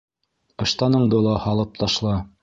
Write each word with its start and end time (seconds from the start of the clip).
Ыштаныңды 0.65 1.19
ла 1.25 1.33
һалып 1.43 1.77
ташла... 1.83 2.15